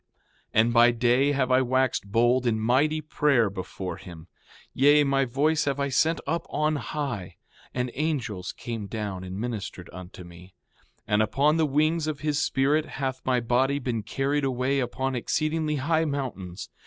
4:24 0.01 0.07
And 0.55 0.73
by 0.73 0.89
day 0.89 1.31
have 1.33 1.51
I 1.51 1.61
waxed 1.61 2.11
bold 2.11 2.47
in 2.47 2.59
mighty 2.59 3.01
prayer 3.01 3.51
before 3.51 3.97
him; 3.97 4.29
yea, 4.73 5.03
my 5.03 5.25
voice 5.25 5.65
have 5.65 5.79
I 5.79 5.89
sent 5.89 6.19
up 6.25 6.47
on 6.49 6.77
high; 6.77 7.35
and 7.71 7.91
angels 7.93 8.51
came 8.51 8.87
down 8.87 9.23
and 9.23 9.39
ministered 9.39 9.91
unto 9.93 10.23
me. 10.23 10.55
4:25 11.01 11.01
And 11.09 11.21
upon 11.21 11.57
the 11.57 11.67
wings 11.67 12.07
of 12.07 12.21
his 12.21 12.43
Spirit 12.43 12.85
hath 12.97 13.21
my 13.23 13.39
body 13.39 13.77
been 13.77 14.01
carried 14.01 14.43
away 14.43 14.79
upon 14.79 15.13
exceedingly 15.13 15.75
high 15.75 16.05
mountains. 16.05 16.71